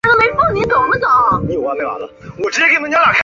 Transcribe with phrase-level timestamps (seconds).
[0.01, 0.01] 当地的公司免费地将这些屋子改造成
[2.39, 3.19] 办公室。